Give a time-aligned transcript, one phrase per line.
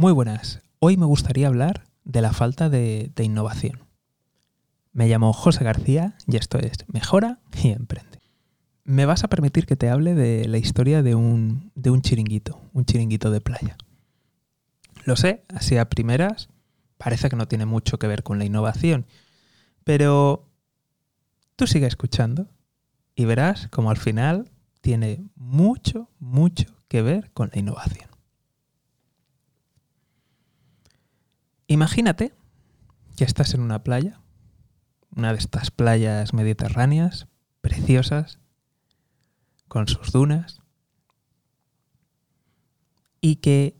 [0.00, 0.62] Muy buenas.
[0.78, 3.84] Hoy me gustaría hablar de la falta de, innovación.
[4.94, 8.18] Me llamo José García y esto es Mejora y Emprende.
[8.82, 12.62] Me vas a permitir que te hable de la historia de un, de un chiringuito,
[12.72, 13.76] un chiringuito de playa.
[15.04, 16.48] Lo sé, así a primeras
[16.96, 19.04] parece que no tiene mucho que ver con la innovación,
[19.84, 20.48] pero
[21.56, 22.48] tú sigue escuchando
[23.14, 28.09] y verás como al final tiene mucho, mucho que ver con la innovación.
[31.70, 32.34] Imagínate
[33.16, 34.20] que estás en una playa,
[35.16, 37.28] una de estas playas mediterráneas,
[37.60, 38.38] preciosas,
[39.68, 40.60] con sus dunas,
[43.20, 43.76] y que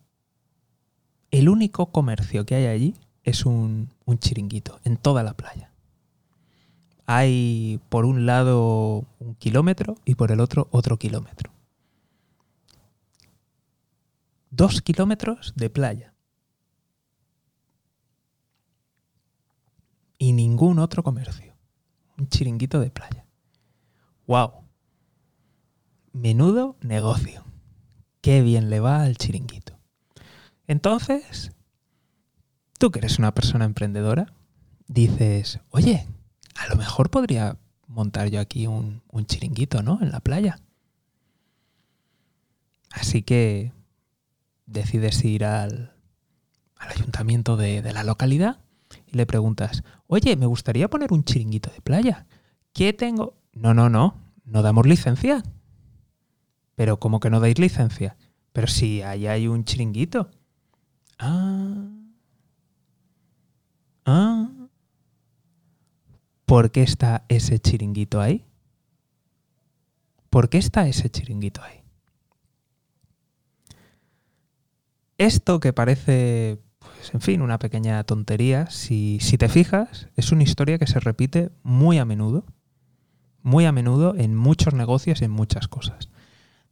[1.30, 2.94] el único comercio que hay allí
[3.24, 5.70] es un, un chiringuito en toda la playa
[7.12, 11.50] hay por un lado un kilómetro y por el otro otro kilómetro.
[14.52, 16.09] Dos kilómetros de playa.
[20.32, 21.54] Ningún otro comercio.
[22.18, 23.26] Un chiringuito de playa.
[24.26, 24.64] ¡Wow!
[26.12, 27.44] Menudo negocio.
[28.20, 29.78] Qué bien le va al chiringuito.
[30.66, 31.52] Entonces,
[32.78, 34.32] tú que eres una persona emprendedora,
[34.86, 36.06] dices, oye,
[36.56, 39.98] a lo mejor podría montar yo aquí un, chiringuito, ¿no?
[40.00, 40.58] En la playa.
[42.90, 43.72] Así que
[44.66, 45.92] decides ir al,
[46.76, 48.60] ayuntamiento de, de, la localidad
[49.12, 52.26] y le preguntas, oye, me gustaría poner un chiringuito de playa.
[52.72, 53.34] ¿Qué tengo?
[53.52, 55.42] No, no, no, no damos licencia.
[56.74, 58.16] Pero ¿cómo que no dais licencia?
[58.52, 60.30] Pero si ahí hay un chiringuito.
[61.18, 61.88] Ah.
[64.04, 64.48] Ah.
[66.46, 68.44] ¿Por qué está ese chiringuito ahí?
[70.30, 71.82] ¿Por qué está ese chiringuito ahí?
[75.18, 80.42] Esto que parece, pues, en fin, una pequeña tontería, si, si te fijas, es una
[80.42, 82.44] historia que se repite muy a menudo,
[83.42, 86.08] muy a menudo en muchos negocios y en muchas cosas.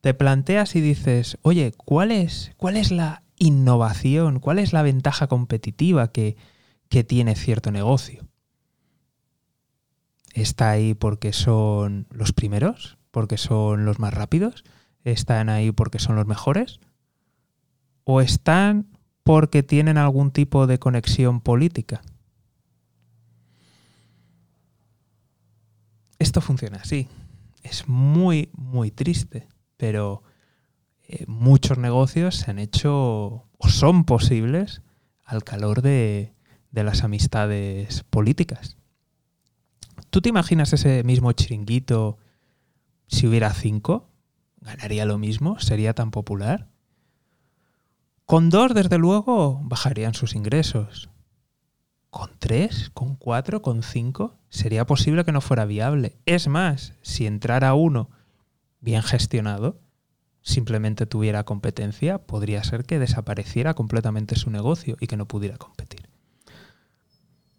[0.01, 4.41] Te planteas y dices, oye, ¿cuál es, cuál es la innovación?
[4.41, 6.37] ¿Cuál es la ventaja competitiva que,
[6.89, 8.29] que tiene cierto negocio?
[10.43, 14.65] está ahí porque son los primeros, porque son los más rápidos,
[15.05, 16.81] están ahí porque son los mejores,
[18.05, 18.87] o están
[19.29, 22.01] porque tienen algún tipo de conexión política.
[26.19, 27.09] Esto funciona así.
[27.63, 29.47] Es muy, muy triste,
[29.77, 30.23] pero
[31.07, 34.81] eh, muchos negocios se han hecho o son posibles
[35.25, 36.33] al calor de
[36.73, 38.79] las amistades políticas.
[40.09, 42.17] ¿Tú te imaginas ese mismo chiringuito
[43.09, 44.09] si hubiera cinco?
[44.63, 45.61] ¿Ganaría lo mismo?
[45.61, 46.71] ¿Sería tan popular?
[48.29, 51.09] Con dos, desde luego, bajarían sus ingresos.
[52.11, 52.91] ¿Con tres?
[52.93, 53.63] ¿Con cuatro?
[53.63, 54.37] ¿Con cinco?
[54.51, 56.19] Sería posible que no fuera viable.
[56.27, 58.11] Es más, si entrara uno
[58.83, 59.81] bien gestionado,
[60.43, 66.07] simplemente tuviera competencia, podría ser que desapareciera completamente su negocio y que no pudiera competir.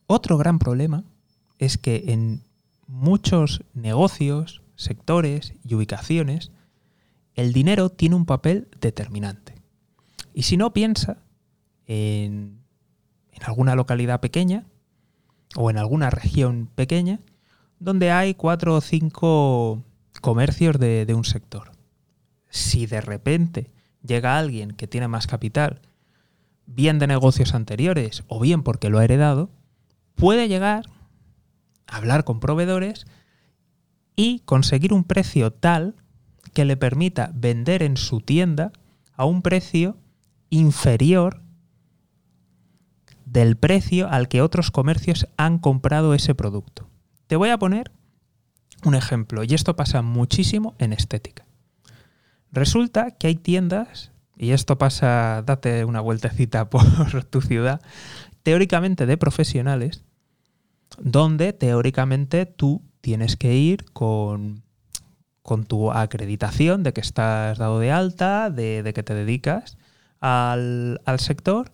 [0.05, 1.03] Otro gran problema
[1.57, 2.43] es que en
[2.85, 6.51] muchos negocios, sectores y ubicaciones,
[7.33, 9.58] el dinero tiene un papel determinante.
[10.39, 11.17] Y si no piensa
[11.85, 12.61] en,
[13.41, 14.63] alguna localidad pequeña
[15.57, 17.19] o en alguna región pequeña,
[17.77, 19.83] donde hay cuatro o cinco
[20.21, 21.73] comercios de, de un sector.
[22.49, 23.69] Si de repente
[24.01, 25.81] llega alguien que tiene más capital,
[26.65, 29.49] bien de negocios anteriores o bien porque lo ha heredado,
[30.15, 30.85] puede llegar
[31.85, 33.07] hablar con proveedores
[34.15, 35.95] y conseguir un precio tal
[36.53, 38.71] que le permita vender en su tienda
[39.17, 39.97] a un precio
[40.49, 41.41] inferior
[43.25, 46.89] del precio al que otros comercios han comprado ese producto.
[47.27, 47.91] Te voy a poner
[48.83, 51.45] un ejemplo, y esto pasa muchísimo en estética.
[52.51, 57.81] Resulta que hay tiendas, y esto pasa, date una vueltecita por tu ciudad,
[58.43, 60.03] teóricamente de profesionales,
[60.97, 64.63] donde teóricamente tú tienes que ir con,
[65.41, 69.78] con tu acreditación de que estás dado de alta, de, que te dedicas
[70.19, 71.71] al, al, sector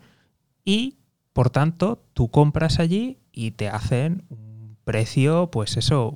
[0.63, 0.97] y
[1.33, 6.13] por tanto tú compras allí y te hacen un precio, pues eso,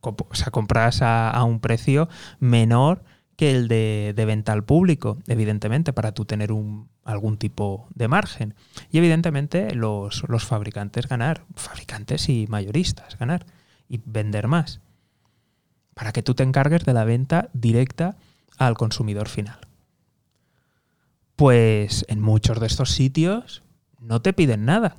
[0.00, 2.08] o sea, compras a, a un precio
[2.40, 3.02] menor
[3.36, 8.54] que el de, venta al público, evidentemente, para tú tener un, algún tipo de margen.
[8.90, 13.46] Y evidentemente los, los fabricantes ganar, fabricantes y mayoristas ganar
[13.88, 14.80] y vender más,
[15.94, 18.16] para que tú te encargues de la venta directa
[18.56, 19.63] al consumidor final.
[21.36, 23.62] Pues en muchos de estos sitios
[23.98, 24.96] no te piden nada.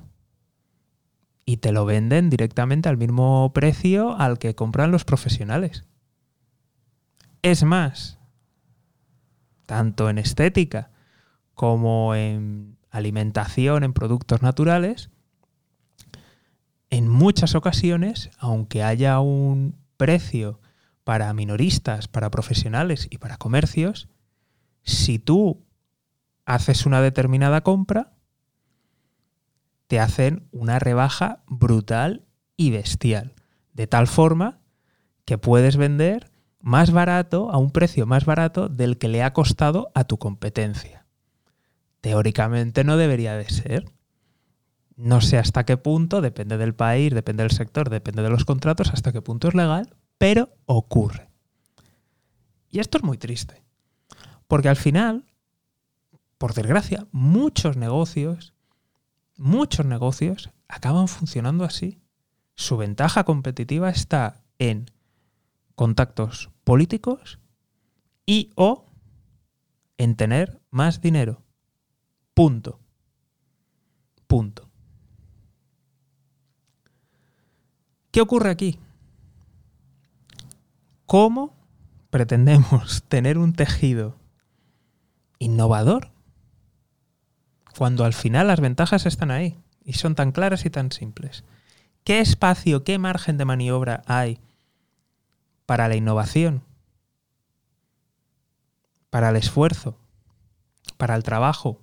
[1.44, 5.84] Y te lo venden directamente al mismo precio al que compran los profesionales.
[7.42, 8.18] Es más,
[9.64, 10.90] tanto en estética
[11.54, 15.10] como en alimentación, en productos naturales,
[16.90, 20.60] en muchas ocasiones, aunque haya un precio
[21.04, 24.08] para minoristas, para profesionales y para comercios,
[24.82, 25.65] si tú
[26.46, 28.12] haces una determinada compra,
[29.88, 32.24] te hacen una rebaja brutal
[32.56, 33.34] y bestial.
[33.72, 34.60] De tal forma
[35.24, 39.90] que puedes vender más barato, a un precio más barato del que le ha costado
[39.94, 41.06] a tu competencia.
[42.00, 43.92] Teóricamente no debería de ser.
[44.96, 48.92] No sé hasta qué punto, depende del país, depende del sector, depende de los contratos,
[48.92, 51.28] hasta qué punto es legal, pero ocurre.
[52.70, 53.62] Y esto es muy triste.
[54.48, 55.24] Porque al final,
[56.38, 58.54] por desgracia, muchos negocios,
[59.36, 62.00] muchos negocios acaban funcionando así.
[62.54, 64.90] Su ventaja competitiva está en
[65.74, 67.38] contactos políticos
[68.24, 68.86] y o
[69.98, 71.42] en tener más dinero.
[72.34, 72.80] Punto.
[74.26, 74.68] Punto.
[78.10, 78.78] ¿Qué ocurre aquí?
[81.06, 81.54] ¿Cómo
[82.10, 84.18] pretendemos tener un tejido
[85.38, 86.15] innovador
[87.76, 91.44] cuando al final las ventajas están ahí y son tan claras y tan simples?
[92.04, 94.40] ¿Qué espacio, qué margen de maniobra hay
[95.66, 96.62] para la innovación?
[99.10, 99.98] Para el esfuerzo,
[100.96, 101.80] para el trabajo.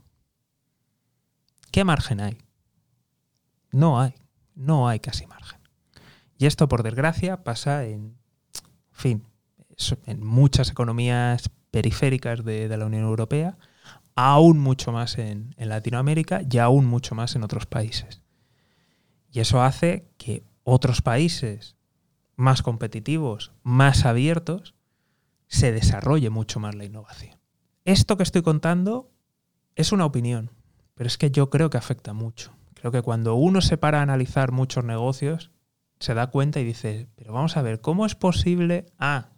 [1.71, 2.37] ¿Qué margen hay?
[3.71, 4.13] No hay,
[4.55, 5.59] no hay casi margen.
[6.37, 8.15] Y esto, por desgracia, pasa en,
[8.91, 9.25] fin,
[10.05, 13.57] en muchas economías periféricas de, la Unión Europea,
[14.15, 18.21] aún mucho más en, Latinoamérica y aún mucho más en otros países.
[19.31, 21.75] Y eso hace que otros países
[22.35, 24.75] más competitivos, más abiertos,
[25.47, 27.39] se desarrolle mucho más la innovación.
[27.85, 29.11] Esto que estoy contando
[29.75, 30.51] es una opinión,
[30.95, 32.53] pero es que yo creo que afecta mucho.
[32.73, 35.51] Creo que cuando uno se para a analizar muchos negocios,
[35.99, 39.29] se da cuenta y dice, pero vamos a ver, ¿cómo es posible A,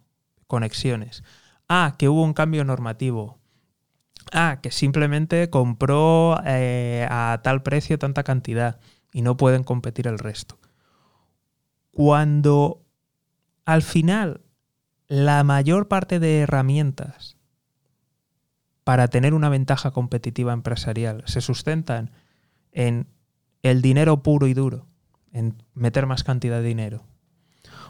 [0.46, 1.22] conexiones,
[1.68, 3.38] A, que hubo un cambio normativo,
[4.32, 8.80] A, que simplemente compró eh, a tal precio tanta cantidad
[9.12, 10.58] y no pueden competir el resto?
[11.92, 12.82] Cuando
[13.64, 14.42] al final
[15.08, 17.36] la mayor parte de herramientas
[18.84, 22.10] para tener una ventaja competitiva empresarial se sustentan
[22.72, 23.08] en
[23.62, 24.86] el dinero puro y duro,
[25.32, 27.04] en meter más cantidad de dinero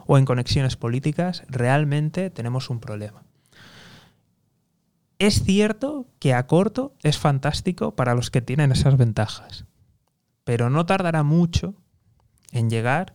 [0.06, 3.24] o en conexiones políticas, realmente tenemos un problema.
[5.18, 9.64] Es cierto que a corto es fantástico para los que tienen esas ventajas,
[10.44, 11.74] pero no tardará mucho
[12.52, 13.14] en llegar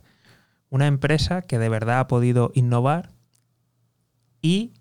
[0.68, 3.12] una empresa que de verdad ha podido innovar
[4.40, 4.72] y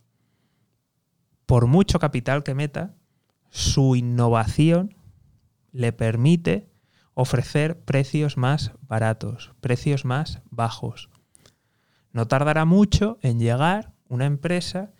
[1.45, 2.95] por mucho capital que meta,
[3.49, 4.95] su innovación
[5.71, 6.69] le permite
[7.13, 11.09] ofrecer precios más baratos, precios más bajos.
[12.13, 14.91] No tardará mucho en llegar una empresa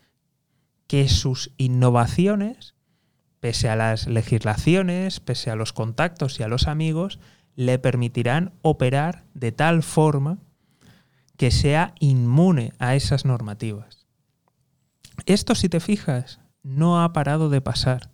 [0.92, 2.76] que sus innovaciones,
[3.40, 7.18] pese a las legislaciones, pese a los contactos y a los amigos,
[7.56, 10.40] le permitirán operar de tal forma
[11.38, 14.06] que sea inmune a esas normativas.
[15.26, 18.12] Esto, si te fijas, no ha parado de pasar.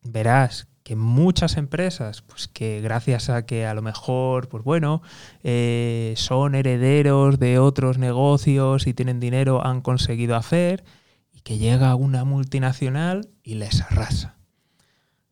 [0.00, 5.02] Verás que muchas empresas, pues que gracias a que a lo mejor, pues bueno,
[5.42, 10.86] eh, son herederos de otros negocios y tienen dinero, han conseguido hacer,
[11.30, 14.38] y que llega una multinacional y les arrasa.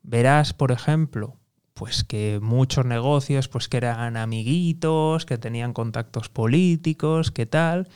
[0.02, 1.38] Verás, por ejemplo,
[1.72, 7.88] pues que muchos negocios, pues que eran amiguitos, que tenían contactos políticos, que tal,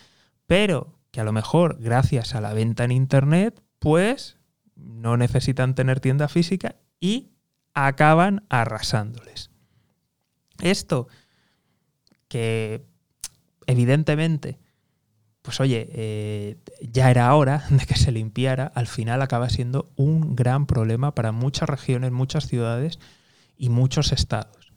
[0.47, 4.39] pero que a lo mejor gracias a la venta en internet, pues
[4.77, 7.33] no necesitan tener tienda física y
[7.87, 9.51] acaban arrasándoles.
[10.61, 11.09] Esto
[12.29, 12.85] que
[13.67, 14.59] evidentemente,
[15.43, 20.37] pues oye, eh, ya era hora de que se limpiara, al final acaba siendo un
[20.37, 22.99] gran problema para muchas regiones, muchas ciudades
[23.57, 24.73] y muchos estados.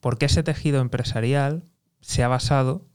[0.00, 1.64] Porque ese tejido empresarial
[2.00, 2.86] se ha basado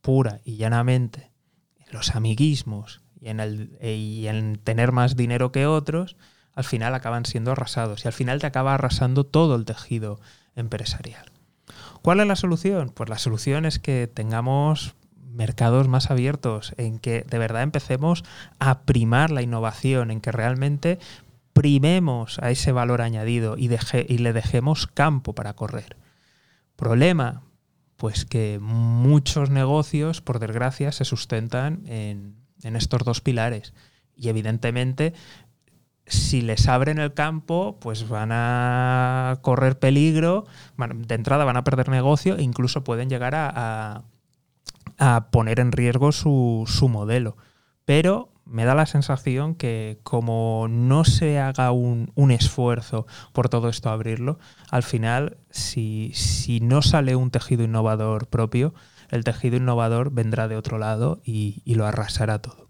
[0.00, 1.32] pura y llanamente
[1.76, 6.16] en los amiguismos y en, el, y en tener más dinero que otros,
[6.58, 10.18] al final acaban siendo arrasados y al final te acaba arrasando todo el tejido
[10.56, 11.30] empresarial.
[12.02, 12.90] ¿Cuál es la solución?
[12.92, 14.96] Pues la solución es que tengamos
[15.30, 18.24] mercados más abiertos, en que de verdad empecemos
[18.58, 20.98] a primar la innovación, en que realmente
[21.52, 23.70] primemos a ese valor añadido y,
[24.08, 25.96] y le dejemos campo para correr.
[26.74, 27.42] Problema,
[27.96, 32.34] pues que muchos negocios, por desgracia, se sustentan en,
[32.64, 33.74] en estos dos pilares.
[34.16, 35.14] Y evidentemente
[36.08, 40.46] si les abren el campo, pues van a correr peligro,
[40.76, 44.04] de entrada van a perder negocio e incluso pueden llegar a,
[45.30, 47.36] poner en riesgo su, modelo.
[47.84, 53.90] Pero me da la sensación que como no se haga un, esfuerzo por todo esto
[53.90, 54.38] abrirlo,
[54.70, 56.12] al final, si,
[56.62, 58.74] no sale un tejido innovador propio,
[59.10, 62.68] el tejido innovador vendrá de otro lado y, y lo arrasará todo.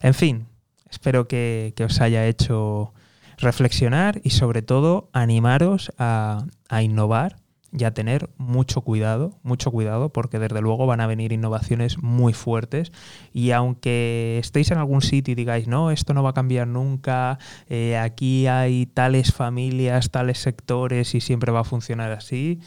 [0.00, 0.46] En fin,
[0.90, 2.92] Espero que, os haya hecho
[3.38, 6.46] reflexionar y sobre todo animaros a,
[6.82, 7.36] innovar
[7.70, 12.32] y a tener mucho cuidado, mucho cuidado, porque desde luego van a venir innovaciones muy
[12.32, 12.90] fuertes
[13.32, 17.38] y aunque estéis en algún sitio y digáis, no, esto no va a cambiar nunca,
[17.68, 22.60] eh, aquí hay tales familias, tales sectores y siempre va a funcionar así,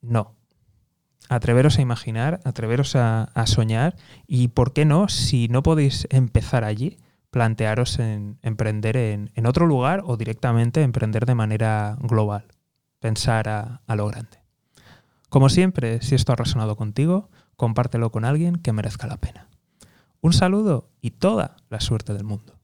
[0.00, 0.34] no.
[1.28, 5.08] Atreveros a imaginar, atreveros a soñar y, ¿por qué no?
[5.08, 6.98] Si no podéis empezar allí,
[7.32, 12.44] plantearos en emprender en, otro lugar o directamente emprender de manera global,
[13.00, 14.42] pensar a, a lo grande.
[15.30, 19.48] Como siempre, si esto ha resonado contigo, compártelo con alguien que merezca la pena.
[20.20, 22.60] Un saludo y toda la suerte del mundo.